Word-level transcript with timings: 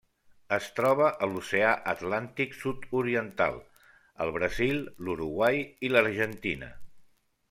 Es 0.55 0.67
troba 0.77 1.09
a 1.25 1.27
l'Oceà 1.33 1.73
Atlàntic 1.91 2.55
sud-oriental: 2.61 3.59
el 4.25 4.33
Brasil, 4.39 4.81
l'Uruguai 5.09 5.61
i 5.89 5.93
l'Argentina. 5.93 6.71